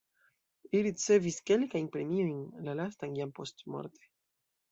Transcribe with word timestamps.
Li 0.69 0.79
ricevis 0.87 1.35
kelkajn 1.51 1.89
premiojn, 1.97 2.41
la 2.69 2.75
lastan 2.81 3.13
jam 3.19 3.35
postmorte. 3.41 4.09